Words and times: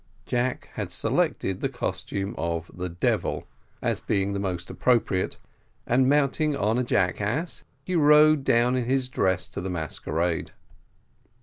Jack 0.25 0.69
had 0.73 0.89
selected 0.91 1.59
the 1.61 1.69
costume 1.69 2.33
of 2.35 2.71
the 2.73 2.89
devil, 2.89 3.45
as 3.83 4.01
being 4.01 4.33
the 4.33 4.39
most 4.39 4.71
appropriate, 4.71 5.37
and 5.85 6.09
mounting 6.09 6.55
a 6.55 6.83
jackass, 6.83 7.63
he 7.83 7.95
rode 7.95 8.43
down 8.43 8.75
in 8.75 8.85
his 8.85 9.07
dress 9.09 9.47
to 9.49 9.61
the 9.61 9.69
masquerade. 9.69 10.49